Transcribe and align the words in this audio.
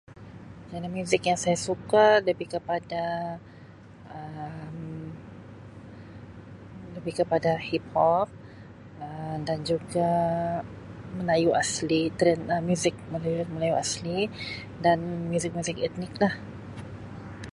Genre 0.69 0.89
muzik 0.97 1.21
yang 1.29 1.37
saya 1.43 1.57
suka 1.67 2.05
lebih 2.27 2.47
kepada, 2.55 3.05
lebih 6.97 7.13
kepada 7.21 7.51
hiphop 7.69 8.27
Um 9.05 9.37
dan 9.47 9.57
juga 9.71 10.11
muzik 12.69 12.95
melayu 13.13 13.71
asli 13.83 14.21
dan 14.85 14.99
juga 15.05 15.05
muzik-muzik 15.33 15.77
etnik 15.87 16.13
lah. 16.23 16.33